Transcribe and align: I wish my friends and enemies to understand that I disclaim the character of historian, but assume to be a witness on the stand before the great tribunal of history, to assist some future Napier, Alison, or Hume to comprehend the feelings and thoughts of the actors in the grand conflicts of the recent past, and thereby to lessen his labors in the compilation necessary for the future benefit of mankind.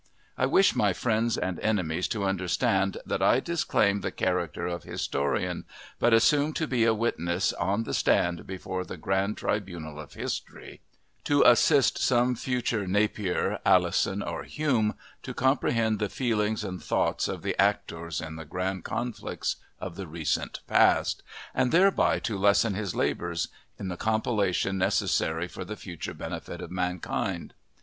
I 0.35 0.47
wish 0.47 0.75
my 0.75 0.93
friends 0.93 1.37
and 1.37 1.59
enemies 1.59 2.07
to 2.07 2.23
understand 2.25 2.97
that 3.05 3.21
I 3.21 3.39
disclaim 3.39 4.01
the 4.01 4.11
character 4.11 4.65
of 4.65 4.81
historian, 4.81 5.63
but 5.99 6.11
assume 6.11 6.53
to 6.53 6.65
be 6.65 6.85
a 6.85 6.93
witness 6.95 7.53
on 7.53 7.83
the 7.83 7.93
stand 7.93 8.47
before 8.47 8.83
the 8.83 8.97
great 8.97 9.37
tribunal 9.37 9.99
of 9.99 10.13
history, 10.15 10.81
to 11.25 11.43
assist 11.43 11.99
some 11.99 12.33
future 12.33 12.87
Napier, 12.87 13.59
Alison, 13.63 14.23
or 14.23 14.41
Hume 14.41 14.95
to 15.21 15.35
comprehend 15.35 15.99
the 15.99 16.09
feelings 16.09 16.63
and 16.63 16.81
thoughts 16.83 17.27
of 17.27 17.43
the 17.43 17.55
actors 17.61 18.19
in 18.19 18.37
the 18.37 18.45
grand 18.45 18.83
conflicts 18.83 19.57
of 19.79 19.97
the 19.97 20.07
recent 20.07 20.61
past, 20.65 21.21
and 21.53 21.71
thereby 21.71 22.17
to 22.21 22.39
lessen 22.39 22.73
his 22.73 22.95
labors 22.95 23.49
in 23.77 23.89
the 23.89 23.97
compilation 23.97 24.79
necessary 24.79 25.47
for 25.47 25.63
the 25.63 25.75
future 25.77 26.15
benefit 26.15 26.59
of 26.59 26.71
mankind. 26.71 27.53